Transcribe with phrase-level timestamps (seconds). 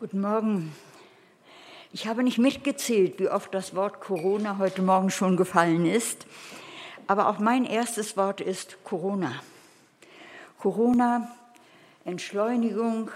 [0.00, 0.72] Guten Morgen.
[1.92, 6.24] Ich habe nicht mitgezählt, wie oft das Wort Corona heute Morgen schon gefallen ist,
[7.06, 9.34] aber auch mein erstes Wort ist Corona.
[10.58, 11.30] Corona,
[12.06, 13.10] Entschleunigung,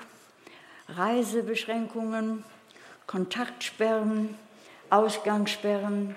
[0.91, 2.45] Reisebeschränkungen,
[3.07, 4.35] Kontaktsperren,
[4.91, 6.15] Ausgangssperren,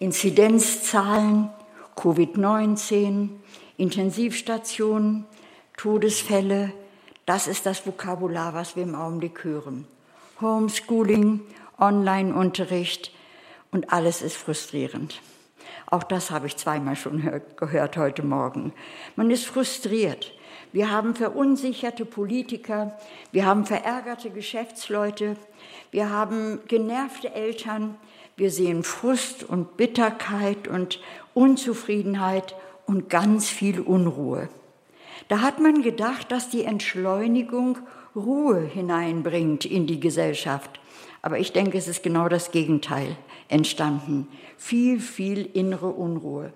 [0.00, 1.48] Inzidenzzahlen,
[1.96, 3.30] Covid-19,
[3.78, 5.24] Intensivstationen,
[5.78, 6.74] Todesfälle,
[7.24, 9.86] das ist das Vokabular, was wir im Augenblick hören.
[10.40, 11.40] Homeschooling,
[11.78, 13.12] Online-Unterricht
[13.70, 15.20] und alles ist frustrierend.
[15.86, 18.72] Auch das habe ich zweimal schon gehört heute Morgen.
[19.16, 20.32] Man ist frustriert.
[20.72, 22.96] Wir haben verunsicherte Politiker,
[23.32, 25.36] wir haben verärgerte Geschäftsleute,
[25.90, 27.96] wir haben genervte Eltern,
[28.36, 31.00] wir sehen Frust und Bitterkeit und
[31.34, 32.54] Unzufriedenheit
[32.86, 34.48] und ganz viel Unruhe.
[35.28, 37.78] Da hat man gedacht, dass die Entschleunigung
[38.14, 40.80] Ruhe hineinbringt in die Gesellschaft.
[41.22, 43.16] Aber ich denke, es ist genau das Gegenteil
[43.48, 44.28] entstanden.
[44.56, 46.52] Viel, viel innere Unruhe.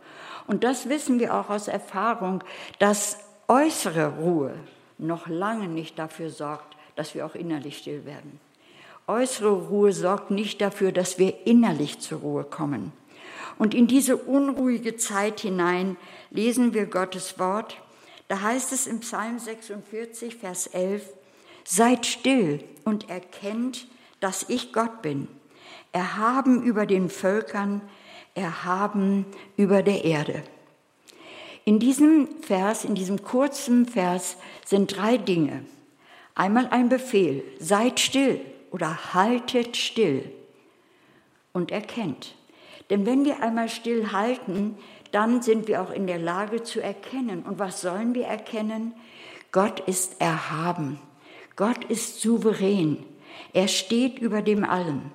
[0.47, 2.43] Und das wissen wir auch aus Erfahrung,
[2.79, 4.55] dass äußere Ruhe
[4.99, 8.41] noch lange nicht dafür sorgt, dass wir auch innerlich still werden.
[9.07, 12.93] Äußere Ruhe sorgt nicht dafür, dass wir innerlich zur Ruhe kommen.
[13.59, 15.97] Und in diese unruhige Zeit hinein
[16.31, 17.81] lesen wir Gottes Wort.
[18.29, 21.07] Da heißt es im Psalm 46, Vers 11,
[21.65, 23.87] Seid still und erkennt,
[24.21, 25.29] dass ich Gott bin.
[25.93, 27.81] Erhaben über den Völkern,
[28.35, 30.43] erhaben über der Erde.
[31.65, 35.65] In diesem Vers, in diesem kurzen Vers sind drei Dinge.
[36.35, 38.41] Einmal ein Befehl, seid still
[38.71, 40.31] oder haltet still
[41.53, 42.35] und erkennt.
[42.91, 44.77] Denn wenn wir einmal still halten,
[45.13, 47.45] dann sind wir auch in der Lage zu erkennen.
[47.45, 48.93] Und was sollen wir erkennen?
[49.53, 50.99] Gott ist erhaben.
[51.57, 53.05] Gott ist souverän.
[53.53, 55.13] Er steht über dem Allen.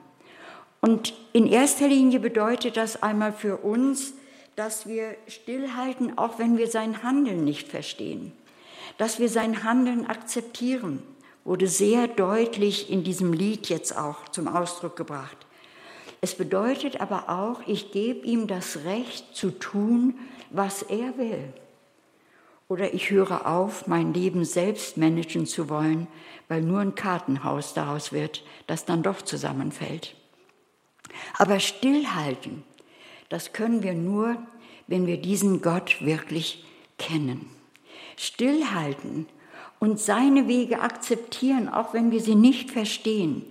[0.82, 4.14] Und in erster Linie bedeutet das einmal für uns,
[4.56, 8.32] dass wir stillhalten, auch wenn wir sein Handeln nicht verstehen.
[8.98, 11.04] Dass wir sein Handeln akzeptieren,
[11.44, 15.38] wurde sehr deutlich in diesem Lied jetzt auch zum Ausdruck gebracht.
[16.22, 20.16] Es bedeutet aber auch, ich gebe ihm das Recht zu tun,
[20.50, 21.54] was er will.
[22.70, 26.08] Oder ich höre auf, mein Leben selbst managen zu wollen,
[26.48, 30.16] weil nur ein Kartenhaus daraus wird, das dann doch zusammenfällt.
[31.38, 32.64] Aber stillhalten,
[33.28, 34.38] das können wir nur,
[34.88, 36.64] wenn wir diesen Gott wirklich
[37.00, 37.50] kennen.
[38.18, 39.26] Stillhalten
[39.80, 43.46] und seine Wege akzeptieren, auch wenn wir sie nicht verstehen,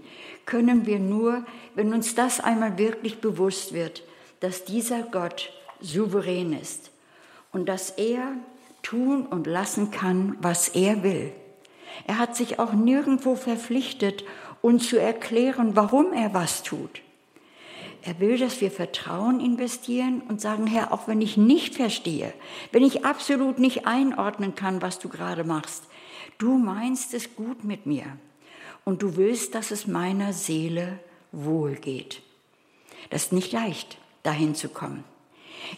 [0.47, 4.05] können wir nur, wenn uns das einmal wirklich bewusst wird,
[4.39, 6.93] dass dieser Gott souverän ist
[7.51, 8.35] und dass er
[8.83, 11.33] tun und lassen kann, was er will.
[12.07, 14.25] Er hat sich auch nirgendwo verpflichtet,
[14.63, 17.03] uns zu erklären, warum er was tut.
[18.03, 22.33] Er will, dass wir Vertrauen investieren und sagen, Herr, auch wenn ich nicht verstehe,
[22.73, 25.85] wenn ich absolut nicht einordnen kann, was du gerade machst,
[26.39, 28.07] du meinst es gut mit mir
[28.85, 31.01] und du willst, dass es meiner Seele
[31.33, 32.23] wohl geht.
[33.11, 35.05] Das ist nicht leicht, dahin zu kommen.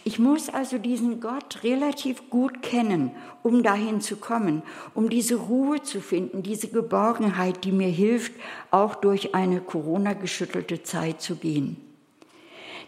[0.03, 3.11] Ich muss also diesen Gott relativ gut kennen,
[3.43, 8.33] um dahin zu kommen, um diese Ruhe zu finden, diese Geborgenheit, die mir hilft,
[8.71, 11.77] auch durch eine Corona-geschüttelte Zeit zu gehen.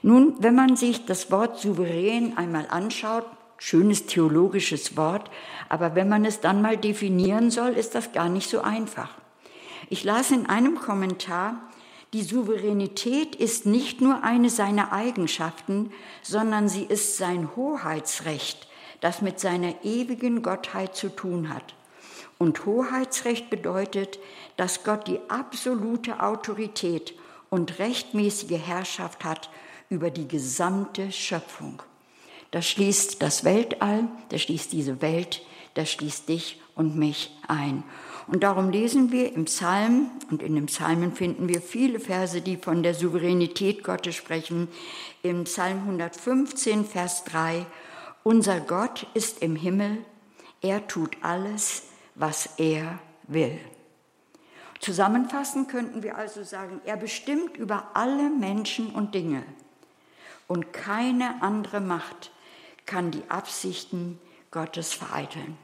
[0.02, 3.26] Nun, wenn man sich das Wort souverän einmal anschaut,
[3.58, 5.32] schönes theologisches Wort,
[5.70, 9.10] aber wenn man es dann mal definieren soll, ist das gar nicht so einfach.
[9.90, 11.56] Ich las in einem Kommentar,
[12.14, 15.92] die Souveränität ist nicht nur eine seiner Eigenschaften,
[16.22, 18.68] sondern sie ist sein Hoheitsrecht,
[19.02, 21.74] das mit seiner ewigen Gottheit zu tun hat.
[22.38, 24.20] Und Hoheitsrecht bedeutet,
[24.58, 27.16] dass Gott die absolute Autorität
[27.50, 29.50] und rechtmäßige Herrschaft hat
[29.90, 31.82] über die gesamte Schöpfung.
[32.52, 35.42] Das schließt das Weltall, das schließt diese Welt,
[35.74, 37.84] das schließt dich und mich ein.
[38.28, 42.58] Und darum lesen wir im Psalm, und in den Psalmen finden wir viele Verse, die
[42.58, 44.70] von der Souveränität Gottes sprechen.
[45.24, 47.66] Im Psalm 115, Vers 3,
[48.24, 49.98] unser Gott ist im Himmel,
[50.62, 51.84] er tut alles,
[52.16, 53.60] was er will.
[54.80, 59.44] Zusammenfassend könnten wir also sagen, er bestimmt über alle Menschen und Dinge.
[60.48, 62.32] Und keine andere Macht
[62.86, 64.20] kann die Absichten
[64.52, 65.58] Gottes vereiteln.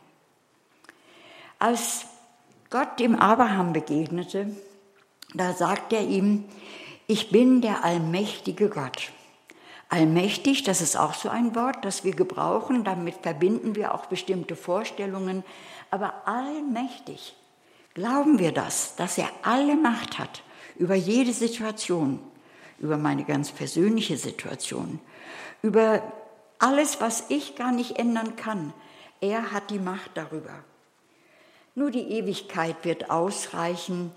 [1.59, 2.05] Als
[2.69, 4.55] Gott dem Abraham begegnete,
[5.33, 6.45] da sagt er ihm,
[7.07, 9.11] ich bin der allmächtige Gott.
[9.89, 14.55] Allmächtig, das ist auch so ein Wort, das wir gebrauchen, damit verbinden wir auch bestimmte
[14.55, 15.43] Vorstellungen,
[15.89, 17.35] aber allmächtig,
[17.95, 20.43] glauben wir das, dass er alle Macht hat
[20.75, 22.19] über jede Situation,
[22.77, 24.99] über meine ganz persönliche Situation,
[25.63, 26.03] über
[26.59, 28.73] alles, was ich gar nicht ändern kann.
[29.21, 30.53] Er hat die Macht darüber.
[31.79, 34.11] Nur die Ewigkeit wird ausreichen,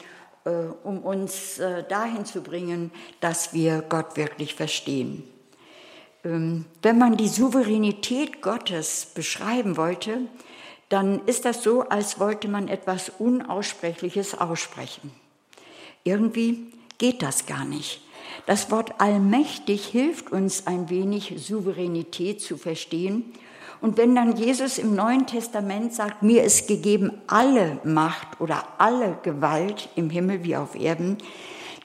[0.44, 0.50] äh,
[0.82, 5.23] um uns äh, dahin zu bringen, dass wir Gott wirklich verstehen.
[6.25, 10.23] Ähm, wenn man die Souveränität Gottes beschreiben wollte,
[10.88, 15.12] dann ist das so, als wollte man etwas Unaussprechliches aussprechen.
[16.03, 18.03] Irgendwie geht das gar nicht.
[18.44, 23.32] Das Wort allmächtig hilft uns ein wenig, Souveränität zu verstehen.
[23.82, 29.19] Und wenn dann Jesus im Neuen Testament sagt, mir ist gegeben alle Macht oder alle
[29.23, 31.19] Gewalt im Himmel wie auf Erden,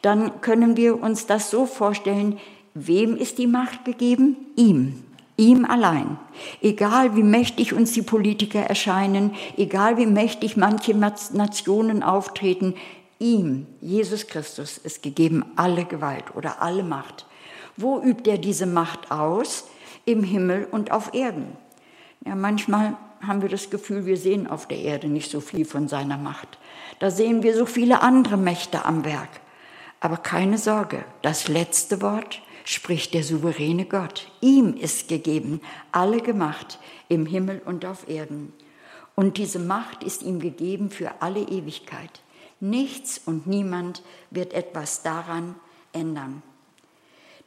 [0.01, 2.39] dann können wir uns das so vorstellen,
[2.79, 4.37] Wem ist die Macht gegeben?
[4.55, 5.03] Ihm.
[5.35, 6.19] Ihm allein.
[6.61, 12.75] Egal wie mächtig uns die Politiker erscheinen, egal wie mächtig manche Nationen auftreten,
[13.17, 17.25] ihm, Jesus Christus, ist gegeben alle Gewalt oder alle Macht.
[17.75, 19.67] Wo übt er diese Macht aus?
[20.05, 21.47] Im Himmel und auf Erden.
[22.27, 25.87] Ja, manchmal haben wir das Gefühl, wir sehen auf der Erde nicht so viel von
[25.87, 26.57] seiner Macht.
[26.99, 29.29] Da sehen wir so viele andere Mächte am Werk.
[30.01, 34.29] Aber keine Sorge, das letzte Wort spricht der souveräne Gott.
[34.41, 35.61] Ihm ist gegeben
[35.93, 38.51] alle Gemacht im Himmel und auf Erden.
[39.15, 42.21] Und diese Macht ist ihm gegeben für alle Ewigkeit.
[42.59, 45.55] Nichts und niemand wird etwas daran
[45.93, 46.43] ändern.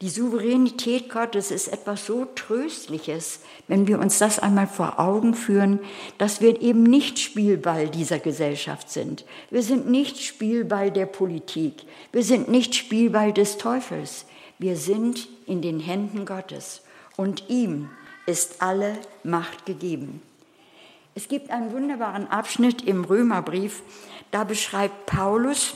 [0.01, 5.79] Die Souveränität Gottes ist etwas so Tröstliches, wenn wir uns das einmal vor Augen führen,
[6.17, 9.27] dass wir eben nicht Spielball dieser Gesellschaft sind.
[9.51, 11.83] Wir sind nicht Spielball der Politik.
[12.13, 14.25] Wir sind nicht Spielball des Teufels.
[14.59, 16.81] Wir sind in den Händen Gottes
[17.19, 17.91] und ihm
[18.25, 20.23] ist alle Macht gegeben.
[21.15, 23.83] Es gibt einen wunderbaren Abschnitt im Römerbrief,
[24.31, 25.75] da beschreibt Paulus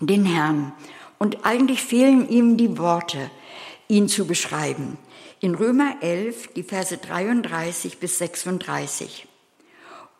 [0.00, 0.72] den Herrn
[1.20, 3.30] und eigentlich fehlen ihm die Worte,
[3.88, 4.96] ihn zu beschreiben.
[5.38, 9.28] In Römer 11, die Verse 33 bis 36.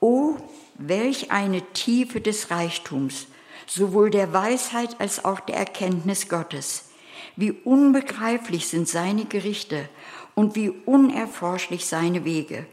[0.00, 0.36] O,
[0.76, 3.26] welch eine Tiefe des Reichtums,
[3.66, 6.90] sowohl der Weisheit als auch der Erkenntnis Gottes.
[7.34, 9.88] Wie unbegreiflich sind seine Gerichte
[10.34, 12.66] und wie unerforschlich seine Wege.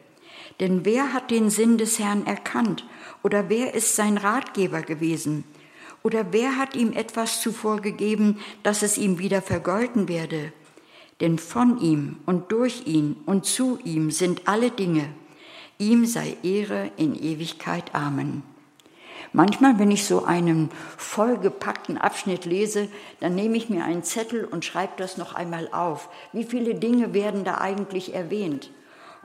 [0.60, 2.86] Denn wer hat den Sinn des Herrn erkannt
[3.24, 5.46] oder wer ist sein Ratgeber gewesen?
[6.04, 10.54] Oder wer hat ihm etwas zuvor gegeben, dass es ihm wieder vergolten werde?
[11.20, 15.10] Denn von ihm und durch ihn und zu ihm sind alle Dinge.
[15.80, 17.94] Ihm sei Ehre in Ewigkeit.
[17.94, 18.44] Amen.
[19.34, 22.88] Manchmal, wenn ich so einen vollgepackten Abschnitt lese,
[23.20, 26.10] dann nehme ich mir einen Zettel und schreibe das noch einmal auf.
[26.34, 28.72] Wie viele Dinge werden da eigentlich erwähnt?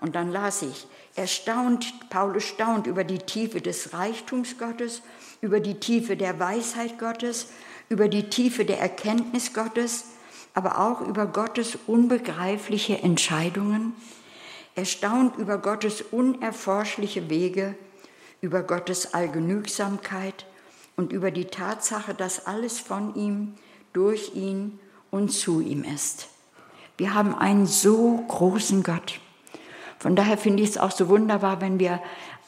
[0.01, 5.03] Und dann las ich, erstaunt, Paulus staunt über die Tiefe des Reichtums Gottes,
[5.43, 7.49] über die Tiefe der Weisheit Gottes,
[7.89, 10.05] über die Tiefe der Erkenntnis Gottes,
[10.55, 13.93] aber auch über Gottes unbegreifliche Entscheidungen.
[14.77, 17.75] Erstaunt über Gottes unerforschliche Wege,
[18.41, 20.47] über Gottes Allgenügsamkeit
[20.97, 23.55] und über die Tatsache, dass alles von ihm,
[23.93, 24.79] durch ihn
[25.11, 26.29] und zu ihm ist.
[26.97, 29.21] Wir haben einen so großen Gott.
[29.99, 32.01] Von daher finde ich es auch so wunderbar, wenn wir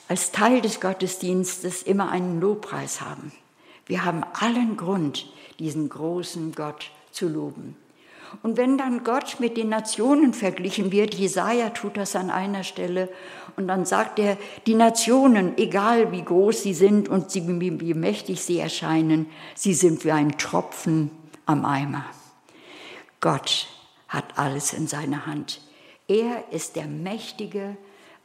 [0.08, 3.32] als Teil des Gottesdienstes immer einen Lobpreis haben.
[3.87, 5.26] Wir haben allen Grund,
[5.58, 7.76] diesen großen Gott zu loben.
[8.42, 13.08] Und wenn dann Gott mit den Nationen verglichen wird, Jesaja tut das an einer Stelle,
[13.56, 18.58] und dann sagt er, die Nationen, egal wie groß sie sind und wie mächtig sie
[18.58, 21.12] erscheinen, sie sind wie ein Tropfen
[21.46, 22.04] am Eimer.
[23.20, 23.68] Gott
[24.08, 25.61] hat alles in seiner Hand.
[26.08, 27.76] Er ist der mächtige,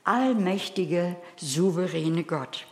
[0.10, 2.66] allmächtige, souveräne Gott.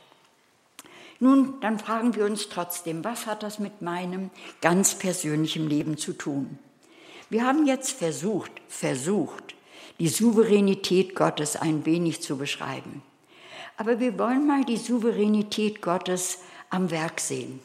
[1.20, 6.14] Nun, dann fragen wir uns trotzdem, was hat das mit meinem ganz persönlichen Leben zu
[6.14, 6.58] tun?
[7.30, 9.56] Wir haben jetzt versucht, versucht,
[10.00, 13.04] die Souveränität Gottes ein wenig zu beschreiben.
[13.78, 16.40] Aber wir wollen mal die Souveränität Gottes
[16.72, 17.60] am Werk sehen.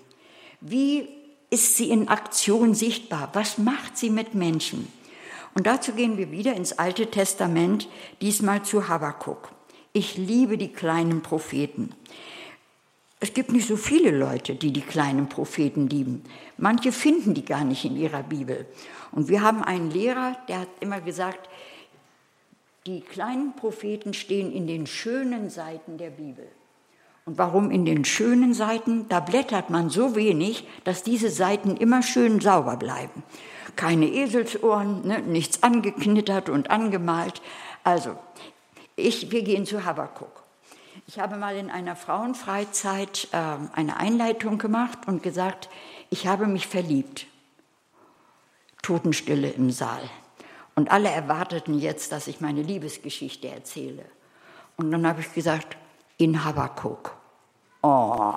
[0.60, 1.08] Wie
[1.48, 3.30] ist sie in Aktion sichtbar?
[3.32, 4.92] Was macht sie mit Menschen?
[5.54, 7.88] Und dazu gehen wir wieder ins Alte Testament,
[8.20, 9.50] diesmal zu Habakkuk.
[9.94, 11.90] Ich liebe die kleinen Propheten.
[13.20, 16.24] Es gibt nicht so viele Leute, die die kleinen Propheten lieben.
[16.56, 18.66] Manche finden die gar nicht in ihrer Bibel.
[19.12, 21.48] Und wir haben einen Lehrer, der hat immer gesagt,
[22.86, 26.48] die kleinen Propheten stehen in den schönen Seiten der Bibel.
[27.24, 29.08] Und warum in den schönen Seiten?
[29.08, 33.22] Da blättert man so wenig, dass diese Seiten immer schön sauber bleiben.
[33.76, 37.40] Keine Eselsohren, ne, nichts angeknittert und angemalt.
[37.84, 38.16] Also,
[38.96, 40.42] ich, wir gehen zu Habakkuk.
[41.06, 43.36] Ich habe mal in einer Frauenfreizeit äh,
[43.74, 45.68] eine Einleitung gemacht und gesagt,
[46.10, 47.26] ich habe mich verliebt.
[48.82, 50.02] Totenstille im Saal.
[50.74, 54.04] Und alle erwarteten jetzt, dass ich meine Liebesgeschichte erzähle.
[54.76, 55.76] Und dann habe ich gesagt,
[56.16, 57.16] in Habakuk.
[57.84, 58.34] Oh,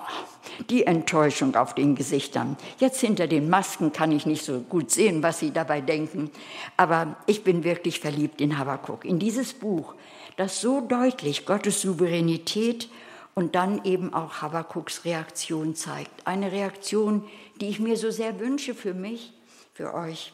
[0.72, 2.58] die Enttäuschung auf den Gesichtern.
[2.80, 6.32] Jetzt hinter den Masken kann ich nicht so gut sehen, was Sie dabei denken.
[6.78, 9.94] Aber ich bin wirklich verliebt in Habakuk, in dieses Buch,
[10.38, 12.90] das so deutlich Gottes Souveränität
[13.34, 16.26] und dann eben auch Habakuks Reaktion zeigt.
[16.26, 17.28] Eine Reaktion,
[17.60, 19.34] die ich mir so sehr wünsche für mich,
[19.74, 20.34] für euch.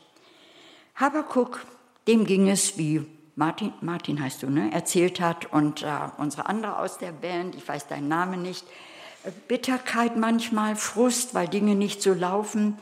[0.96, 1.66] Habakuk,
[2.08, 3.06] dem ging es wie
[3.36, 7.68] Martin, Martin heißt du, ne, erzählt hat und äh, unsere andere aus der Band, ich
[7.68, 8.66] weiß deinen Namen nicht,
[9.48, 12.78] Bitterkeit manchmal, Frust, weil Dinge nicht so laufen.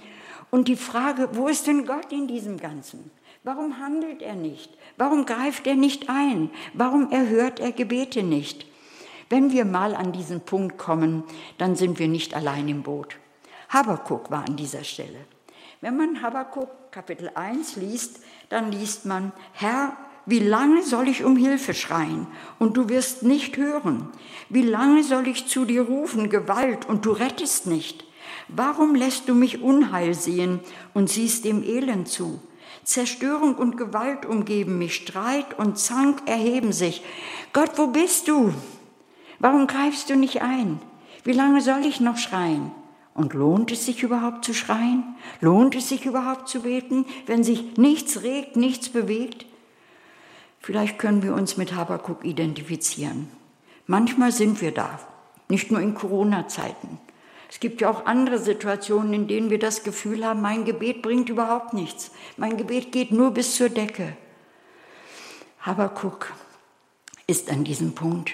[0.49, 3.11] Und die Frage, wo ist denn Gott in diesem Ganzen?
[3.43, 4.69] Warum handelt er nicht?
[4.97, 6.49] Warum greift er nicht ein?
[6.73, 8.65] Warum erhört er Gebete nicht?
[9.29, 11.23] Wenn wir mal an diesen Punkt kommen,
[11.57, 13.15] dann sind wir nicht allein im Boot.
[13.69, 15.19] Habakuk war an dieser Stelle.
[15.79, 18.19] Wenn man Habakuk Kapitel 1 liest,
[18.49, 22.27] dann liest man, Herr, wie lange soll ich um Hilfe schreien
[22.59, 24.09] und du wirst nicht hören?
[24.49, 28.05] Wie lange soll ich zu dir rufen, Gewalt, und du rettest nicht?
[28.49, 30.59] Warum lässt du mich Unheil sehen
[30.93, 32.41] und siehst dem Elend zu?
[32.83, 37.03] Zerstörung und Gewalt umgeben mich, Streit und Zank erheben sich.
[37.53, 38.53] Gott, wo bist du?
[39.39, 40.79] Warum greifst du nicht ein?
[41.23, 42.71] Wie lange soll ich noch schreien?
[43.13, 45.03] Und lohnt es sich überhaupt zu schreien?
[45.41, 49.45] Lohnt es sich überhaupt zu beten, wenn sich nichts regt, nichts bewegt?
[50.59, 53.29] Vielleicht können wir uns mit Habakuk identifizieren.
[53.87, 54.99] Manchmal sind wir da,
[55.49, 56.99] nicht nur in Corona-Zeiten.
[57.49, 61.29] Es gibt ja auch andere Situationen, in denen wir das Gefühl haben, mein Gebet bringt
[61.29, 62.11] überhaupt nichts.
[62.37, 64.15] Mein Gebet geht nur bis zur Decke.
[65.61, 66.31] Habakuk
[67.25, 68.31] ist an diesem Punkt.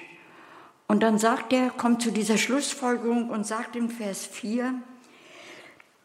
[0.88, 4.76] Und dann sagt er, kommt zu dieser Schlussfolgerung und sagt in Vers 4,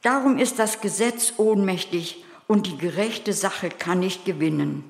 [0.03, 4.85] Darum ist das Gesetz ohnmächtig und die gerechte Sache kann nicht gewinnen.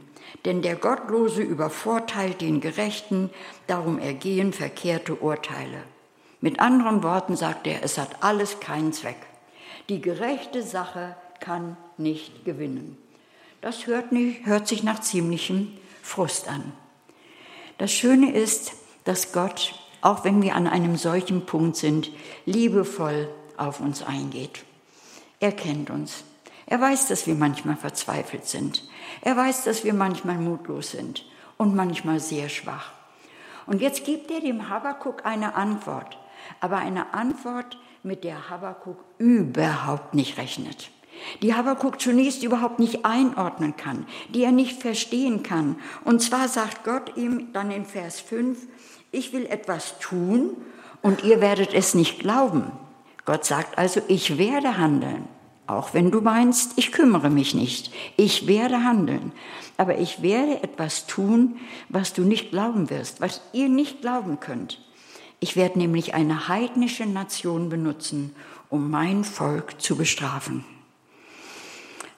[0.44, 3.30] Denn der Gottlose übervorteilt den Gerechten,
[3.66, 5.82] darum ergehen verkehrte Urteile.
[6.40, 9.18] Mit anderen Worten sagt er, es hat alles keinen Zweck.
[9.88, 12.97] Die gerechte Sache kann nicht gewinnen.
[13.61, 16.73] Das hört, nicht, hört sich nach ziemlichem Frust an.
[17.76, 18.73] Das Schöne ist,
[19.04, 22.11] dass Gott, auch wenn wir an einem solchen Punkt sind,
[22.47, 24.64] liebevoll auf uns eingeht.
[25.40, 26.25] Er kennt uns.
[26.66, 28.85] Er weiß, dass wir manchmal verzweifelt sind.
[29.23, 31.25] Er weiß, dass wir manchmal mutlos sind
[31.59, 32.92] und manchmal sehr schwach.
[33.66, 36.16] Und jetzt gibt er dem Habakuk eine Antwort,
[36.61, 40.90] aber eine Antwort, mit der Habakuk überhaupt nicht rechnet.
[41.42, 45.76] Die Habakuk zunächst überhaupt nicht einordnen kann, die er nicht verstehen kann.
[46.04, 48.59] Und zwar sagt Gott ihm dann in Vers 5,
[49.12, 50.57] ich will etwas tun
[51.02, 52.73] und ihr werdet es nicht glauben.
[53.25, 55.28] Gott sagt also, ich werde handeln.
[55.66, 59.30] Auch wenn du meinst, ich kümmere mich nicht, ich werde handeln,
[59.76, 64.80] aber ich werde etwas tun, was du nicht glauben wirst, was ihr nicht glauben könnt.
[65.40, 68.37] Ich werde nämlich eine heidnische Nation benutzen,
[68.68, 70.64] um mein Volk zu bestrafen.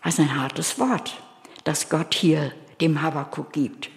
[0.03, 1.23] Das ist ein hartes Wort,
[1.63, 3.91] das Gott hier dem Habakuk gibt.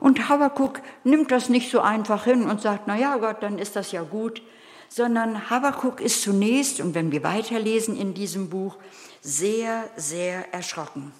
[0.00, 3.76] Und Habakuk nimmt das nicht so einfach hin und sagt, na ja, Gott, dann ist
[3.76, 4.42] das ja gut,
[4.88, 8.76] sondern Habakuk ist zunächst, und wenn wir weiterlesen in diesem Buch,
[9.22, 11.12] sehr, sehr erschrocken.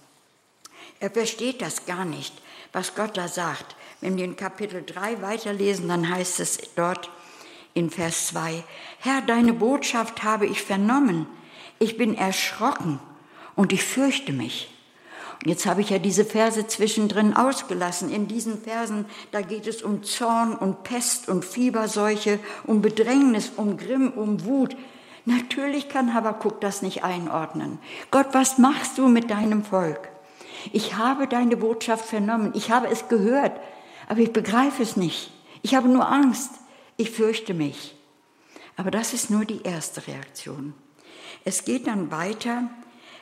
[1.00, 2.34] Er versteht das gar nicht,
[2.72, 3.76] was Gott da sagt.
[4.00, 7.10] Wenn wir in Kapitel 3 weiterlesen, dann heißt es dort
[7.74, 8.62] in Vers 2,
[9.00, 11.26] Herr, deine Botschaft habe ich vernommen.
[11.80, 13.00] Ich bin erschrocken
[13.56, 14.70] und ich fürchte mich.
[15.44, 18.10] Jetzt habe ich ja diese Verse zwischendrin ausgelassen.
[18.10, 23.76] In diesen Versen, da geht es um Zorn und Pest und Fieberseuche, um Bedrängnis, um
[23.76, 24.76] Grimm, um Wut.
[25.26, 27.78] Natürlich kann Habakuk das nicht einordnen.
[28.10, 30.08] Gott, was machst du mit deinem Volk?
[30.72, 33.52] Ich habe deine Botschaft vernommen, ich habe es gehört,
[34.08, 35.30] aber ich begreife es nicht.
[35.62, 36.52] Ich habe nur Angst,
[36.96, 37.94] ich fürchte mich.
[38.76, 40.74] Aber das ist nur die erste Reaktion.
[41.44, 42.68] Es geht dann weiter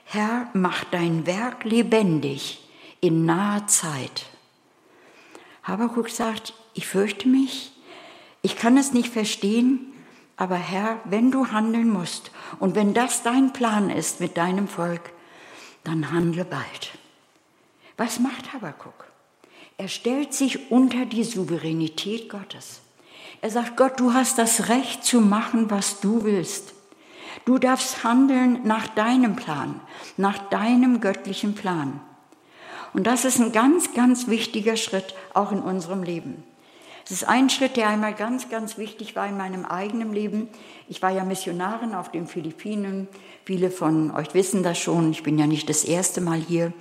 [0.04, 2.60] Herr, mach dein Werk lebendig
[3.00, 4.26] in naher Zeit.
[5.62, 7.72] Habakuk sagt, ich fürchte mich,
[8.42, 9.92] ich kann es nicht verstehen,
[10.36, 15.12] aber Herr, wenn du handeln musst und wenn das dein Plan ist mit deinem Volk,
[15.84, 16.90] dann handle bald.
[17.96, 19.06] Was macht Habakuk?
[19.78, 22.80] Er stellt sich unter die Souveränität Gottes.
[23.42, 26.74] Er sagt, Gott, du hast das Recht zu machen, was du willst.
[27.44, 29.80] Du darfst handeln nach deinem Plan,
[30.16, 32.00] nach deinem göttlichen Plan.
[32.94, 36.44] Und das ist ein ganz, ganz wichtiger Schritt auch in unserem Leben.
[37.04, 40.48] Es ist ein Schritt, der einmal ganz, ganz wichtig war in meinem eigenen Leben.
[40.88, 43.08] Ich war ja Missionarin auf den Philippinen.
[43.44, 45.10] Viele von euch wissen das schon.
[45.10, 46.72] Ich bin ja nicht das erste Mal hier.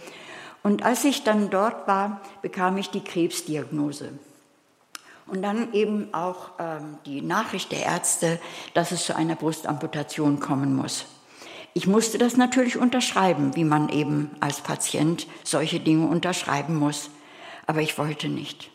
[0.62, 4.12] Und als ich dann dort war, bekam ich die Krebsdiagnose.
[5.32, 8.38] Und dann eben auch ähm, die Nachricht der Ärzte,
[8.74, 11.06] dass es zu einer Brustamputation kommen muss.
[11.74, 17.10] Ich musste das natürlich unterschreiben, wie man eben als Patient solche Dinge unterschreiben muss.
[17.66, 18.72] Aber ich wollte nicht.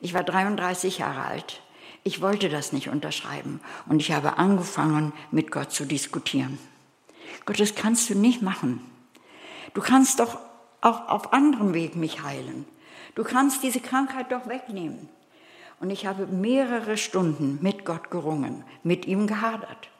[0.00, 1.60] Ich war 33 Jahre alt.
[2.04, 3.60] Ich wollte das nicht unterschreiben.
[3.86, 6.58] Und ich habe angefangen, mit Gott zu diskutieren.
[7.44, 8.80] Gott, das kannst du nicht machen.
[9.74, 10.38] Du kannst doch
[10.80, 12.64] auch auf anderem Weg mich heilen.
[13.14, 15.10] Du kannst diese Krankheit doch wegnehmen.
[15.80, 19.90] Und ich habe mehrere Stunden mit Gott gerungen, mit ihm gehadert,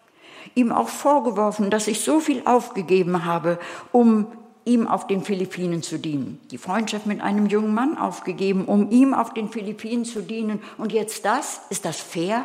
[0.54, 3.58] ihm auch vorgeworfen, dass ich so viel aufgegeben habe,
[3.92, 4.26] um
[4.64, 6.40] ihm auf den Philippinen zu dienen.
[6.50, 10.60] Die Freundschaft mit einem jungen Mann aufgegeben, um ihm auf den Philippinen zu dienen.
[10.76, 11.62] Und jetzt das?
[11.70, 12.44] Ist das fair?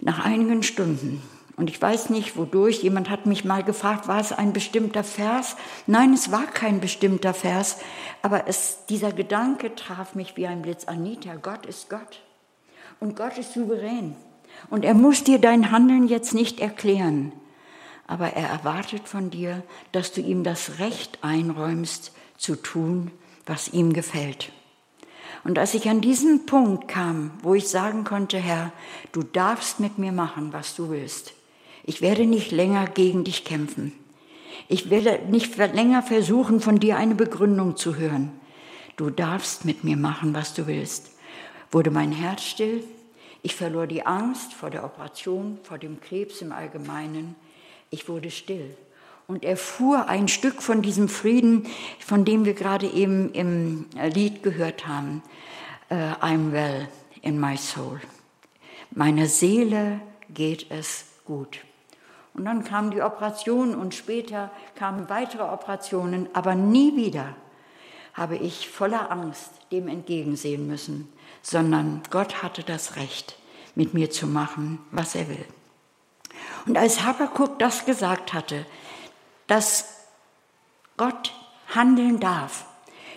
[0.00, 1.22] Nach einigen Stunden
[1.60, 2.82] und ich weiß nicht, wodurch.
[2.82, 5.56] Jemand hat mich mal gefragt, war es ein bestimmter Vers?
[5.86, 7.76] Nein, es war kein bestimmter Vers.
[8.22, 10.86] Aber es, dieser Gedanke traf mich wie ein Blitz.
[10.86, 12.22] Anita, Gott ist Gott.
[12.98, 14.16] Und Gott ist souverän.
[14.70, 17.32] Und er muss dir dein Handeln jetzt nicht erklären.
[18.06, 19.62] Aber er erwartet von dir,
[19.92, 23.10] dass du ihm das Recht einräumst, zu tun,
[23.44, 24.50] was ihm gefällt.
[25.44, 28.72] Und als ich an diesen Punkt kam, wo ich sagen konnte, Herr,
[29.12, 31.34] du darfst mit mir machen, was du willst,
[31.84, 33.92] ich werde nicht länger gegen dich kämpfen.
[34.68, 38.30] Ich werde nicht länger versuchen, von dir eine Begründung zu hören.
[38.96, 41.10] Du darfst mit mir machen, was du willst.
[41.70, 42.84] Wurde mein Herz still?
[43.42, 47.34] Ich verlor die Angst vor der Operation, vor dem Krebs im Allgemeinen.
[47.90, 48.76] Ich wurde still
[49.30, 51.66] und erfuhr ein Stück von diesem Frieden,
[52.00, 55.22] von dem wir gerade eben im Lied gehört haben.
[55.88, 56.88] Uh, I'm well
[57.22, 58.00] in my soul.
[58.90, 60.00] Meiner Seele
[60.34, 61.60] geht es gut.
[62.34, 67.34] Und dann kam die Operation und später kamen weitere Operationen, aber nie wieder
[68.14, 71.12] habe ich voller Angst dem entgegensehen müssen,
[71.42, 73.36] sondern Gott hatte das Recht,
[73.74, 75.44] mit mir zu machen, was er will.
[76.66, 78.66] Und als Habakkuk das gesagt hatte,
[79.46, 79.96] dass
[80.96, 81.32] Gott
[81.74, 82.66] handeln darf,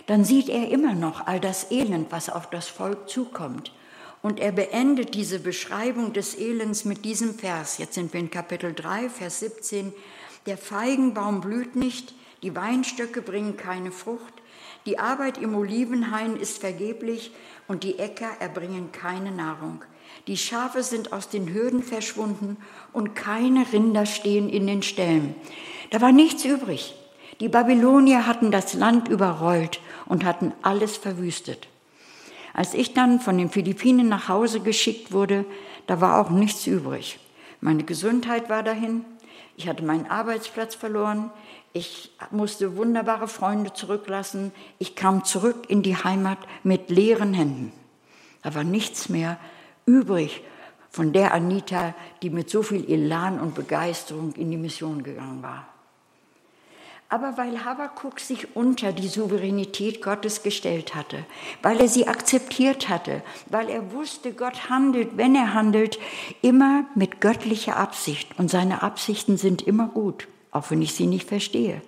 [0.06, 3.72] dann sieht er immer noch all das Elend, was auf das Volk zukommt.
[4.24, 7.76] Und er beendet diese Beschreibung des Elends mit diesem Vers.
[7.76, 9.92] Jetzt sind wir in Kapitel 3, Vers 17.
[10.46, 14.32] Der Feigenbaum blüht nicht, die Weinstöcke bringen keine Frucht,
[14.86, 17.32] die Arbeit im Olivenhain ist vergeblich
[17.68, 19.84] und die Äcker erbringen keine Nahrung.
[20.26, 22.56] Die Schafe sind aus den Hürden verschwunden
[22.94, 25.34] und keine Rinder stehen in den Ställen.
[25.90, 26.94] Da war nichts übrig.
[27.40, 31.68] Die Babylonier hatten das Land überrollt und hatten alles verwüstet.
[32.54, 35.44] Als ich dann von den Philippinen nach Hause geschickt wurde,
[35.86, 37.18] da war auch nichts übrig.
[37.60, 39.04] Meine Gesundheit war dahin,
[39.56, 41.30] ich hatte meinen Arbeitsplatz verloren,
[41.72, 47.72] ich musste wunderbare Freunde zurücklassen, ich kam zurück in die Heimat mit leeren Händen.
[48.42, 49.36] Da war nichts mehr
[49.84, 50.42] übrig
[50.90, 55.73] von der Anita, die mit so viel Elan und Begeisterung in die Mission gegangen war.
[57.08, 61.24] Aber weil Habakuk sich unter die Souveränität Gottes gestellt hatte,
[61.62, 65.98] weil er sie akzeptiert hatte, weil er wusste, Gott handelt, wenn er handelt,
[66.42, 68.38] immer mit göttlicher Absicht.
[68.38, 71.82] Und seine Absichten sind immer gut, auch wenn ich sie nicht verstehe.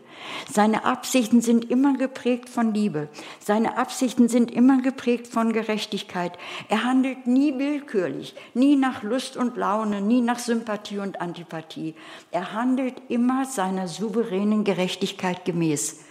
[0.50, 3.09] Seine Absichten sind immer geprägt von Liebe.
[3.40, 6.33] Seine Absichten sind immer geprägt von Gerechtigkeit.
[6.68, 11.94] Er handelt nie willkürlich, nie nach Lust und Laune, nie nach Sympathie und Antipathie.
[12.31, 16.05] Er handelt immer seiner souveränen Gerechtigkeit gemäß.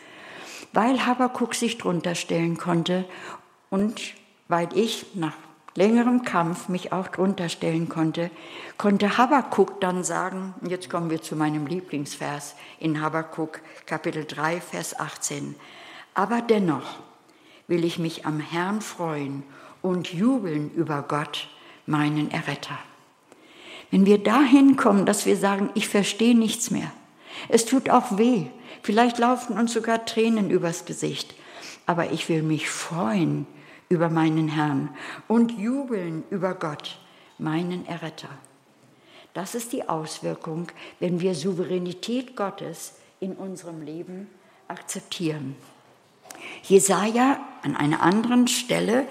[0.73, 3.05] Weil Habakuk sich drunter stellen konnte
[3.69, 4.01] und
[4.47, 5.33] weil ich nach
[5.75, 8.31] längerem Kampf mich auch drunter stellen konnte,
[8.77, 14.97] konnte Habakkuk dann sagen, jetzt kommen wir zu meinem Lieblingsvers in Habakkuk Kapitel 3, Vers
[14.97, 15.55] 18,
[16.13, 16.99] aber dennoch
[17.67, 19.43] will ich mich am Herrn freuen
[19.81, 21.49] und jubeln über Gott,
[21.85, 22.77] meinen Erretter.
[23.91, 26.91] Wenn wir dahin kommen, dass wir sagen, ich verstehe nichts mehr,
[27.49, 28.45] es tut auch weh,
[28.81, 31.35] vielleicht laufen uns sogar Tränen übers Gesicht,
[31.85, 33.45] aber ich will mich freuen
[33.89, 34.89] über meinen Herrn
[35.27, 36.97] und jubeln über Gott,
[37.37, 38.29] meinen Erretter.
[39.33, 40.67] Das ist die Auswirkung,
[40.99, 44.27] wenn wir Souveränität Gottes in unserem Leben
[44.67, 45.55] akzeptieren.
[46.63, 49.07] Jesaja an einer anderen Stelle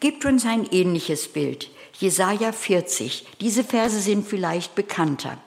[0.00, 1.70] gibt uns ein ähnliches Bild.
[1.94, 3.26] Jesaja 40.
[3.40, 5.38] Diese Verse sind vielleicht bekannter.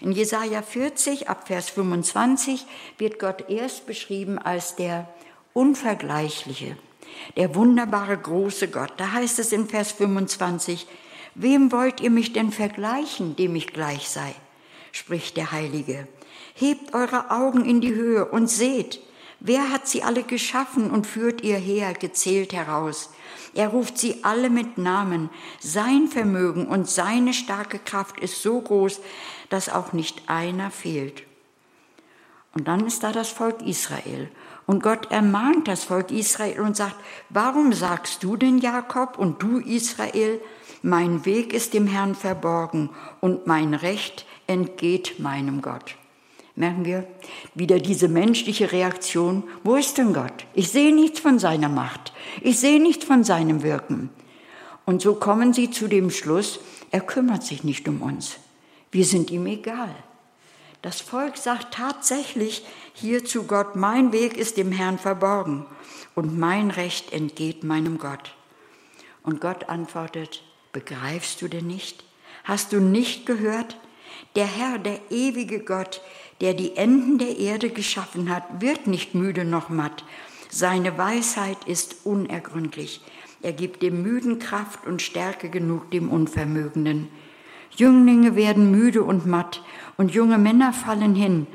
[0.00, 2.66] In Jesaja 40 ab Vers 25
[2.98, 5.08] wird Gott erst beschrieben als der
[5.54, 6.76] unvergleichliche,
[7.36, 8.92] der wunderbare große Gott.
[8.96, 10.86] Da heißt es in Vers 25,
[11.34, 14.34] Wem wollt ihr mich denn vergleichen, dem ich gleich sei?
[14.92, 16.06] spricht der Heilige.
[16.54, 19.00] Hebt eure Augen in die Höhe und seht,
[19.40, 23.10] wer hat sie alle geschaffen und führt ihr her, gezählt heraus?
[23.54, 25.30] Er ruft sie alle mit Namen.
[25.58, 29.00] Sein Vermögen und seine starke Kraft ist so groß,
[29.48, 31.24] dass auch nicht einer fehlt.
[32.54, 34.30] Und dann ist da das Volk Israel.
[34.66, 36.96] Und Gott ermahnt das Volk Israel und sagt,
[37.28, 40.40] warum sagst du denn Jakob und du Israel,
[40.82, 45.96] mein Weg ist dem Herrn verborgen und mein Recht entgeht meinem Gott.
[46.56, 47.06] Merken wir
[47.54, 50.46] wieder diese menschliche Reaktion, wo ist denn Gott?
[50.54, 54.10] Ich sehe nichts von seiner Macht, ich sehe nichts von seinem Wirken.
[54.84, 58.36] Und so kommen sie zu dem Schluss, er kümmert sich nicht um uns,
[58.92, 59.94] wir sind ihm egal.
[60.84, 65.64] Das Volk sagt tatsächlich hier zu Gott, mein Weg ist dem Herrn verborgen
[66.14, 68.34] und mein Recht entgeht meinem Gott.
[69.22, 70.42] Und Gott antwortet,
[70.74, 72.04] begreifst du denn nicht?
[72.44, 73.78] Hast du nicht gehört?
[74.36, 76.02] Der Herr, der ewige Gott,
[76.42, 80.04] der die Enden der Erde geschaffen hat, wird nicht müde noch matt.
[80.50, 83.00] Seine Weisheit ist unergründlich.
[83.40, 87.08] Er gibt dem Müden Kraft und Stärke genug dem Unvermögenden.
[87.76, 89.62] Jünglinge werden müde und matt
[89.96, 91.46] und junge Männer fallen hin,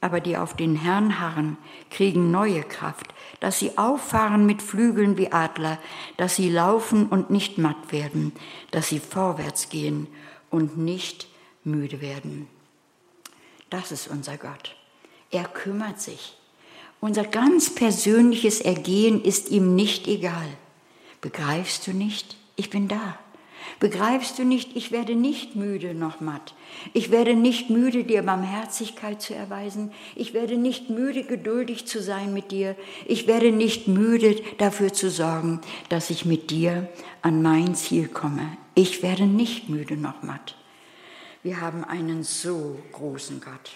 [0.00, 1.56] aber die auf den Herrn harren,
[1.90, 5.78] kriegen neue Kraft, dass sie auffahren mit Flügeln wie Adler,
[6.16, 8.32] dass sie laufen und nicht matt werden,
[8.70, 10.06] dass sie vorwärts gehen
[10.50, 11.28] und nicht
[11.64, 12.48] müde werden.
[13.70, 14.76] Das ist unser Gott.
[15.30, 16.36] Er kümmert sich.
[17.00, 20.48] Unser ganz persönliches Ergehen ist ihm nicht egal.
[21.20, 22.36] Begreifst du nicht?
[22.56, 23.18] Ich bin da.
[23.80, 26.54] Begreifst du nicht, ich werde nicht müde noch matt.
[26.94, 29.92] Ich werde nicht müde, dir Barmherzigkeit zu erweisen.
[30.16, 32.74] Ich werde nicht müde, geduldig zu sein mit dir.
[33.06, 36.88] Ich werde nicht müde, dafür zu sorgen, dass ich mit dir
[37.22, 38.56] an mein Ziel komme.
[38.74, 40.56] Ich werde nicht müde noch matt.
[41.44, 43.70] Wir haben einen so großen Gott.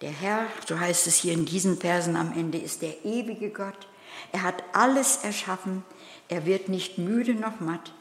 [0.00, 3.88] Der Herr, so heißt es hier in diesen Versen am Ende, ist der ewige Gott.
[4.32, 5.82] Er hat alles erschaffen.
[6.28, 7.92] Er wird nicht müde noch matt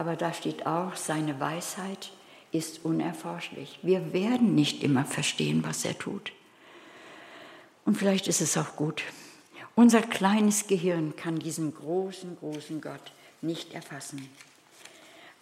[0.00, 2.10] aber da steht auch, seine Weisheit
[2.52, 3.78] ist unerforschlich.
[3.82, 6.32] Wir werden nicht immer verstehen, was er tut.
[7.84, 9.02] Und vielleicht ist es auch gut.
[9.74, 14.26] Unser kleines Gehirn kann diesen großen, großen Gott nicht erfassen.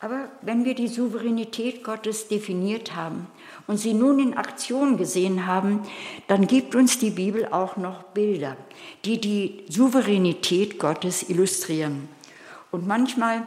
[0.01, 3.29] Aber wenn wir die Souveränität Gottes definiert haben
[3.69, 5.83] und sie nun in Aktion gesehen haben,
[6.27, 8.57] dann gibt uns die Bibel auch noch Bilder,
[9.05, 12.09] die die Souveränität Gottes illustrieren.
[12.73, 13.47] Und manchmal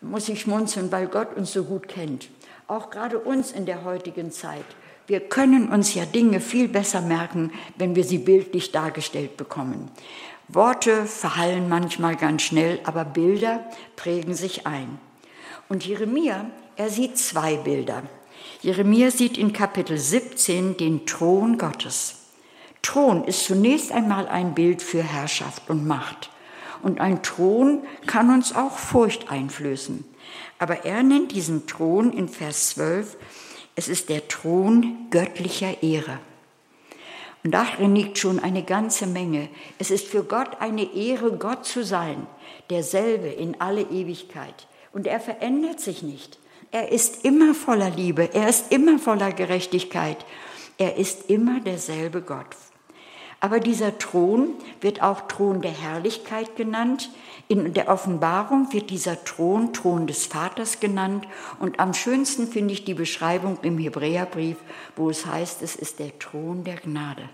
[0.00, 2.28] muss ich schmunzeln, weil Gott uns so gut kennt.
[2.66, 4.64] Auch gerade uns in der heutigen Zeit.
[5.06, 9.90] Wir können uns ja Dinge viel besser merken, wenn wir sie bildlich dargestellt bekommen.
[10.48, 13.64] Worte verhallen manchmal ganz schnell, aber Bilder
[13.96, 14.98] prägen sich ein.
[15.68, 18.02] Und Jeremia, er sieht zwei Bilder.
[18.60, 22.16] Jeremia sieht in Kapitel 17 den Thron Gottes.
[22.82, 26.30] Thron ist zunächst einmal ein Bild für Herrschaft und Macht.
[26.82, 30.04] Und ein Thron kann uns auch Furcht einflößen.
[30.58, 33.16] Aber er nennt diesen Thron in Vers 12,
[33.76, 36.18] es ist der Thron göttlicher Ehre.
[37.44, 39.48] Und darin liegt schon eine ganze Menge.
[39.78, 42.26] Es ist für Gott eine Ehre, Gott zu sein,
[42.70, 44.66] derselbe in alle Ewigkeit.
[44.92, 46.38] Und er verändert sich nicht.
[46.72, 50.26] Er ist immer voller Liebe, er ist immer voller Gerechtigkeit.
[50.76, 52.56] Er ist immer derselbe Gott.
[53.40, 57.10] Aber dieser Thron wird auch Thron der Herrlichkeit genannt.
[57.46, 61.24] In der Offenbarung wird dieser Thron Thron des Vaters genannt.
[61.60, 64.56] Und am schönsten finde ich die Beschreibung im Hebräerbrief,
[64.96, 67.28] wo es heißt, es ist der Thron der Gnade.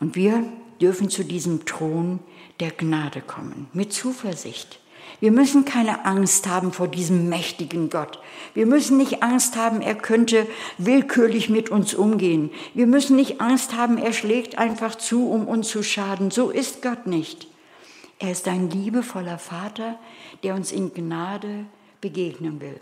[0.00, 0.42] Und wir
[0.80, 2.18] dürfen zu diesem Thron
[2.58, 4.80] der Gnade kommen, mit Zuversicht.
[5.22, 8.18] Wir müssen keine Angst haben vor diesem mächtigen Gott.
[8.54, 12.50] Wir müssen nicht Angst haben, er könnte willkürlich mit uns umgehen.
[12.74, 16.32] Wir müssen nicht Angst haben, er schlägt einfach zu, um uns zu schaden.
[16.32, 17.46] So ist Gott nicht.
[18.18, 19.96] Er ist ein liebevoller Vater,
[20.42, 21.66] der uns in Gnade
[22.00, 22.80] begegnen will.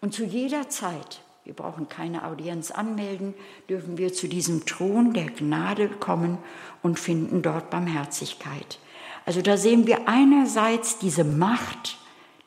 [0.00, 3.34] Und zu jeder Zeit, wir brauchen keine Audienz anmelden,
[3.68, 6.38] dürfen wir zu diesem Thron der Gnade kommen
[6.80, 8.78] und finden dort Barmherzigkeit.
[9.24, 11.98] Also da sehen wir einerseits diese Macht,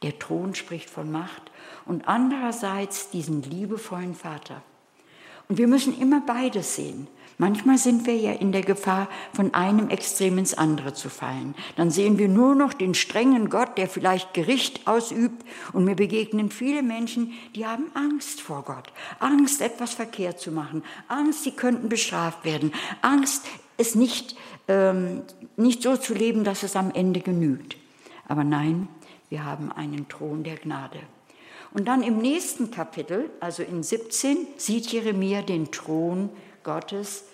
[0.04, 1.52] der Thron spricht von Macht,
[1.86, 4.62] und andererseits diesen liebevollen Vater.
[5.48, 7.08] Und wir müssen immer beides sehen.
[7.38, 11.54] Manchmal sind wir ja in der Gefahr, von einem Extrem ins andere zu fallen.
[11.76, 15.46] Dann sehen wir nur noch den strengen Gott, der vielleicht Gericht ausübt.
[15.74, 18.92] Und mir begegnen viele Menschen, die haben Angst vor Gott.
[19.20, 20.82] Angst, etwas verkehrt zu machen.
[21.10, 22.72] Angst, sie könnten bestraft werden.
[23.02, 23.46] Angst,
[23.78, 25.24] es nicht, ähm,
[25.58, 27.78] nicht so zu leben, dass es am Ende genügt.
[28.28, 28.88] Aber nein,
[29.30, 31.00] wir haben einen Thron der Gnade.
[31.74, 36.30] Und dann im nächsten Kapitel, also in 17, sieht Jeremia den Thron
[36.64, 37.26] Gottes,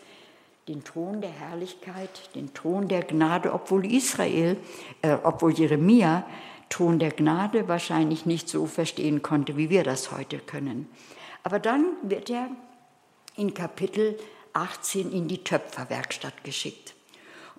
[0.67, 4.57] den Thron der Herrlichkeit, den Thron der Gnade, obwohl Israel,
[5.01, 6.25] äh, obwohl Jeremia
[6.69, 10.87] Thron der Gnade wahrscheinlich nicht so verstehen konnte, wie wir das heute können.
[11.43, 12.49] Aber dann wird er
[13.35, 14.17] in Kapitel
[14.53, 16.95] 18 in die Töpferwerkstatt geschickt.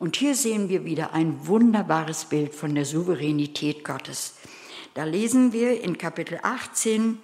[0.03, 4.35] Und hier sehen wir wieder ein wunderbares Bild von der Souveränität Gottes.
[4.95, 7.21] Da lesen wir in Kapitel 18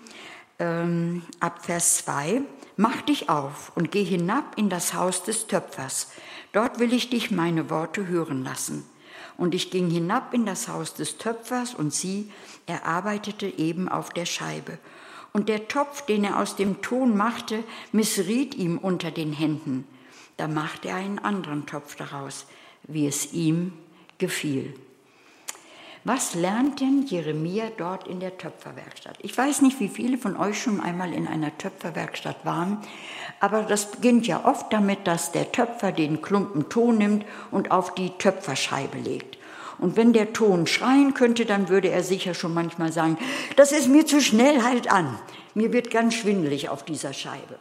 [0.61, 2.43] ähm, ab Vers 2,
[2.77, 6.13] Mach dich auf und geh hinab in das Haus des Töpfers.
[6.53, 8.85] Dort will ich dich meine Worte hören lassen.
[9.37, 12.31] Und ich ging hinab in das Haus des Töpfers und sie,
[12.67, 14.79] er arbeitete eben auf der Scheibe.
[15.33, 19.85] Und der Topf, den er aus dem Ton machte, missriet ihm unter den Händen.
[20.37, 22.47] Da machte er einen anderen Topf daraus,
[22.89, 23.73] wie es ihm
[24.19, 24.75] gefiel.
[26.05, 29.19] Was lernt denn Jeremia dort in der Töpferwerkstatt?
[29.21, 32.79] Ich weiß nicht, wie viele von euch schon einmal in einer Töpferwerkstatt waren,
[33.41, 37.95] aber das beginnt ja oft damit, dass der Töpfer den Klumpen Ton nimmt und auf
[37.95, 39.39] die Töpferscheibe legt.
[39.79, 43.19] Und wenn der Ton schreien könnte, dann würde er sicher schon manchmal sagen,
[43.57, 45.19] das ist mir zu schnell, halt an.
[45.55, 47.59] Mir wird ganz schwindelig auf dieser Scheibe.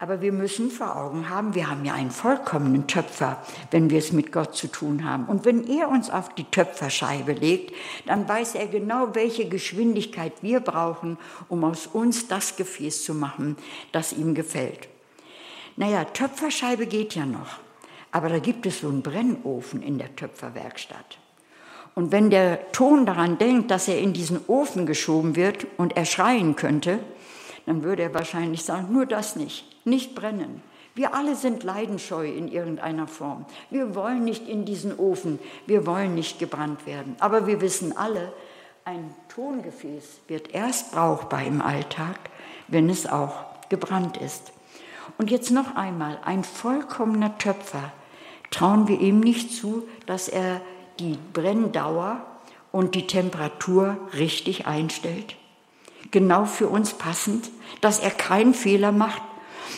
[0.00, 4.12] Aber wir müssen vor Augen haben, wir haben ja einen vollkommenen Töpfer, wenn wir es
[4.12, 5.24] mit Gott zu tun haben.
[5.24, 7.74] Und wenn er uns auf die Töpferscheibe legt,
[8.06, 13.56] dann weiß er genau, welche Geschwindigkeit wir brauchen, um aus uns das Gefäß zu machen,
[13.90, 14.88] das ihm gefällt.
[15.76, 17.58] Naja, Töpferscheibe geht ja noch,
[18.12, 21.18] aber da gibt es so einen Brennofen in der Töpferwerkstatt.
[21.96, 26.04] Und wenn der Ton daran denkt, dass er in diesen Ofen geschoben wird und er
[26.04, 27.00] schreien könnte,
[27.68, 30.62] dann würde er wahrscheinlich sagen, nur das nicht, nicht brennen.
[30.94, 33.44] Wir alle sind leidenscheu in irgendeiner Form.
[33.68, 37.14] Wir wollen nicht in diesen Ofen, wir wollen nicht gebrannt werden.
[37.20, 38.32] Aber wir wissen alle,
[38.86, 42.18] ein Tongefäß wird erst brauchbar im Alltag,
[42.68, 44.50] wenn es auch gebrannt ist.
[45.18, 47.92] Und jetzt noch einmal, ein vollkommener Töpfer
[48.50, 50.62] trauen wir ihm nicht zu, dass er
[50.98, 52.24] die Brenndauer
[52.72, 55.36] und die Temperatur richtig einstellt
[56.10, 59.22] genau für uns passend, dass er keinen Fehler macht,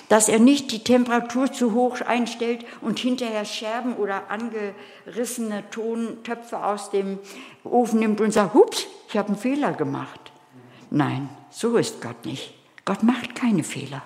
[0.08, 6.90] dass er nicht die Temperatur zu hoch einstellt und hinterher Scherben oder angerissene Tontöpfe aus
[6.90, 7.18] dem
[7.64, 10.32] Ofen nimmt und sagt, hups, ich habe einen Fehler gemacht.
[10.90, 12.54] Nein, so ist Gott nicht.
[12.84, 14.02] Gott macht keine Fehler.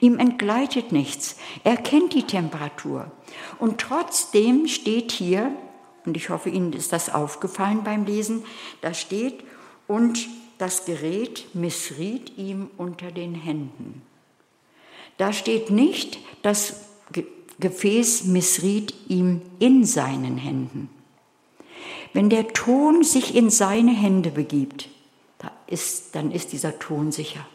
[0.00, 1.36] Ihm entgleitet nichts.
[1.64, 3.10] Er kennt die Temperatur.
[3.58, 5.50] Und trotzdem steht hier,
[6.04, 8.44] und ich hoffe, Ihnen ist das aufgefallen beim Lesen,
[8.82, 9.42] da steht,
[9.86, 10.28] und
[10.60, 14.02] das Gerät missriet ihm unter den Händen.
[15.16, 16.86] Da steht nicht, das
[17.58, 20.88] Gefäß missriet ihm in seinen Händen.
[22.12, 24.88] Wenn der Ton sich in seine Hände begibt,
[25.38, 27.46] da ist, dann ist dieser Ton sicher.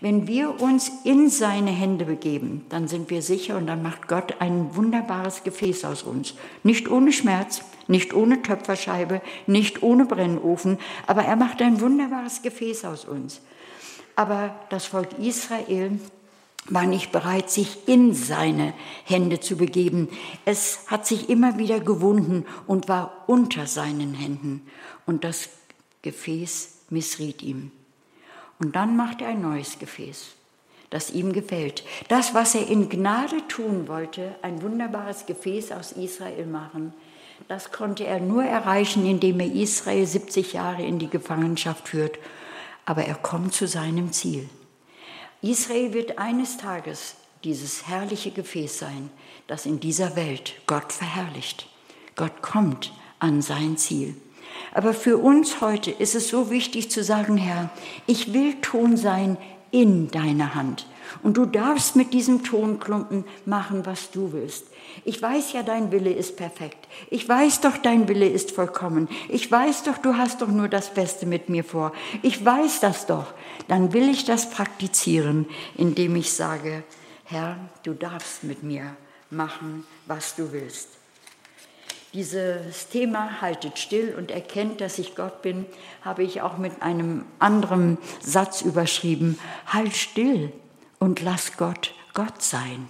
[0.00, 4.36] Wenn wir uns in seine Hände begeben, dann sind wir sicher und dann macht Gott
[4.40, 6.34] ein wunderbares Gefäß aus uns.
[6.62, 12.84] Nicht ohne Schmerz, nicht ohne Töpferscheibe, nicht ohne Brennofen, aber er macht ein wunderbares Gefäß
[12.84, 13.40] aus uns.
[14.14, 15.98] Aber das Volk Israel
[16.66, 20.08] war nicht bereit, sich in seine Hände zu begeben.
[20.44, 24.62] Es hat sich immer wieder gewunden und war unter seinen Händen.
[25.06, 25.48] Und das
[26.02, 27.72] Gefäß missriet ihm.
[28.58, 30.28] Und dann macht er ein neues Gefäß,
[30.90, 31.84] das ihm gefällt.
[32.08, 36.92] Das, was er in Gnade tun wollte, ein wunderbares Gefäß aus Israel machen,
[37.46, 42.18] das konnte er nur erreichen, indem er Israel 70 Jahre in die Gefangenschaft führt.
[42.84, 44.48] Aber er kommt zu seinem Ziel.
[45.40, 49.10] Israel wird eines Tages dieses herrliche Gefäß sein,
[49.46, 51.68] das in dieser Welt Gott verherrlicht.
[52.16, 54.16] Gott kommt an sein Ziel.
[54.72, 57.70] Aber für uns heute ist es so wichtig zu sagen, Herr,
[58.06, 59.36] ich will Ton sein
[59.70, 60.86] in deiner Hand.
[61.22, 64.66] Und du darfst mit diesem Tonklumpen machen, was du willst.
[65.04, 66.88] Ich weiß ja, dein Wille ist perfekt.
[67.10, 69.08] Ich weiß doch, dein Wille ist vollkommen.
[69.28, 71.92] Ich weiß doch, du hast doch nur das Beste mit mir vor.
[72.22, 73.32] Ich weiß das doch.
[73.68, 76.82] Dann will ich das praktizieren, indem ich sage,
[77.24, 78.96] Herr, du darfst mit mir
[79.30, 80.97] machen, was du willst.
[82.14, 85.66] Dieses Thema haltet still und erkennt, dass ich Gott bin,
[86.02, 89.38] habe ich auch mit einem anderen Satz überschrieben.
[89.66, 90.52] Halt still
[90.98, 92.88] und lass Gott Gott sein.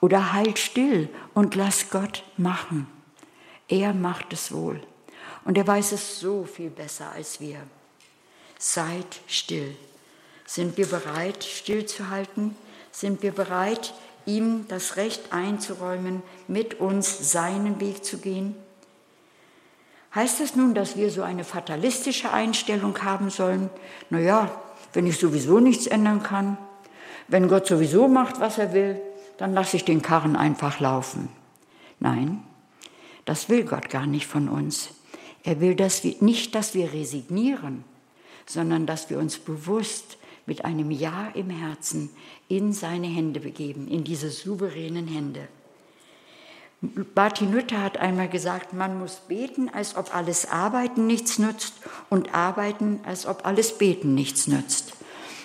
[0.00, 2.86] Oder halt still und lass Gott machen.
[3.68, 4.82] Er macht es wohl.
[5.44, 7.60] Und er weiß es so viel besser als wir.
[8.58, 9.74] Seid still.
[10.44, 12.54] Sind wir bereit, stillzuhalten?
[12.90, 13.94] Sind wir bereit,
[14.28, 18.54] ihm das Recht einzuräumen, mit uns seinen Weg zu gehen?
[20.14, 23.70] Heißt das nun, dass wir so eine fatalistische Einstellung haben sollen?
[24.10, 24.50] Naja,
[24.92, 26.56] wenn ich sowieso nichts ändern kann,
[27.28, 29.00] wenn Gott sowieso macht, was er will,
[29.36, 31.28] dann lasse ich den Karren einfach laufen.
[32.00, 32.42] Nein,
[33.24, 34.90] das will Gott gar nicht von uns.
[35.44, 37.84] Er will dass wir, nicht, dass wir resignieren,
[38.46, 40.16] sondern dass wir uns bewusst
[40.48, 42.10] mit einem Ja im Herzen
[42.48, 45.46] in seine Hände begeben, in diese souveränen Hände.
[47.14, 51.74] Martin Luther hat einmal gesagt, man muss beten, als ob alles Arbeiten nichts nützt
[52.08, 54.94] und arbeiten, als ob alles Beten nichts nützt.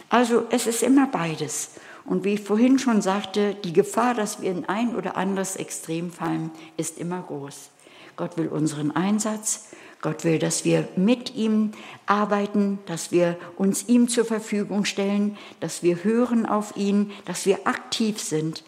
[0.09, 1.71] Also es ist immer beides.
[2.05, 6.11] Und wie ich vorhin schon sagte, die Gefahr, dass wir in ein oder anderes Extrem
[6.11, 7.69] fallen, ist immer groß.
[8.15, 9.69] Gott will unseren Einsatz,
[10.03, 11.71] Gott will, dass wir mit ihm
[12.05, 17.65] arbeiten, dass wir uns ihm zur Verfügung stellen, dass wir hören auf ihn, dass wir
[17.65, 18.65] aktiv sind,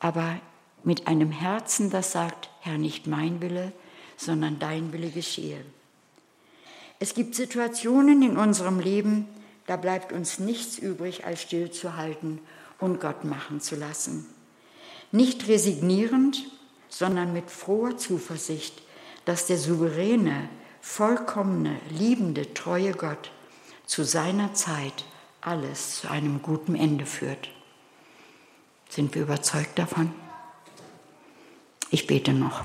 [0.00, 0.40] aber
[0.82, 3.72] mit einem Herzen, das sagt, Herr, nicht mein Wille,
[4.16, 5.60] sondern dein Wille geschehe.
[6.98, 9.28] Es gibt Situationen in unserem Leben,
[9.66, 12.40] da bleibt uns nichts übrig, als stillzuhalten
[12.80, 14.26] und Gott machen zu lassen.
[15.12, 16.46] Nicht resignierend,
[16.88, 18.80] sondern mit froher Zuversicht,
[19.26, 20.48] dass der souveräne,
[20.88, 23.30] vollkommene, liebende, treue Gott
[23.86, 25.04] zu seiner Zeit
[25.42, 27.50] alles zu einem guten Ende führt.
[28.88, 30.12] Sind wir überzeugt davon?
[31.90, 32.64] Ich bete noch.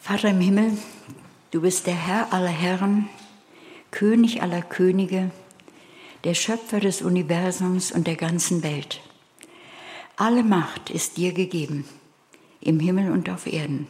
[0.00, 0.76] Vater im Himmel,
[1.50, 3.08] du bist der Herr aller Herren,
[3.90, 5.30] König aller Könige,
[6.24, 9.00] der Schöpfer des Universums und der ganzen Welt.
[10.16, 11.86] Alle Macht ist dir gegeben,
[12.60, 13.86] im Himmel und auf Erden.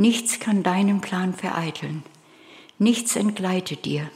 [0.00, 2.02] Nichts kann deinen Plan vereiteln.
[2.78, 4.10] Nichts entgleitet dir.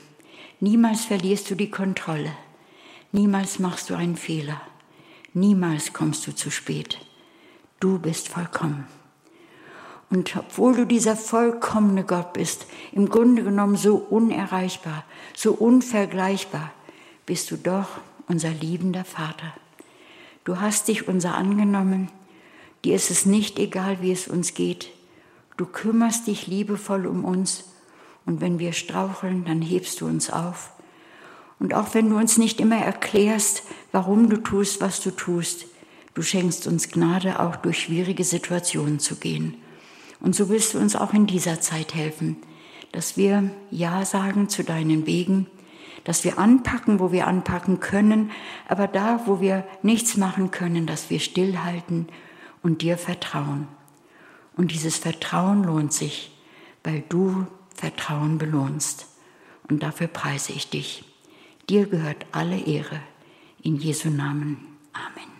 [0.58, 2.32] Niemals verlierst du die Kontrolle.
[3.12, 4.62] Niemals machst du einen Fehler.
[5.34, 7.00] Niemals kommst du zu spät.
[7.80, 8.86] Du bist vollkommen.
[10.08, 15.04] Und obwohl du dieser vollkommene Gott bist, im Grunde genommen so unerreichbar,
[15.36, 16.72] so unvergleichbar,
[17.26, 17.88] bist du doch
[18.26, 19.52] unser liebender Vater.
[20.44, 22.10] Du hast dich unser angenommen,
[22.86, 24.93] dir ist es nicht egal, wie es uns geht,
[25.56, 27.64] Du kümmerst dich liebevoll um uns
[28.26, 30.72] und wenn wir straucheln, dann hebst du uns auf.
[31.60, 33.62] Und auch wenn du uns nicht immer erklärst,
[33.92, 35.66] warum du tust, was du tust,
[36.14, 39.56] du schenkst uns Gnade, auch durch schwierige Situationen zu gehen.
[40.20, 42.36] Und so willst du uns auch in dieser Zeit helfen,
[42.92, 45.46] dass wir Ja sagen zu deinen Wegen,
[46.04, 48.30] dass wir anpacken, wo wir anpacken können,
[48.68, 52.08] aber da, wo wir nichts machen können, dass wir stillhalten
[52.62, 53.68] und dir vertrauen.
[54.56, 56.30] Und dieses Vertrauen lohnt sich,
[56.82, 59.06] weil du Vertrauen belohnst.
[59.68, 61.04] Und dafür preise ich dich.
[61.68, 63.00] Dir gehört alle Ehre.
[63.62, 64.58] In Jesu Namen.
[64.92, 65.33] Amen.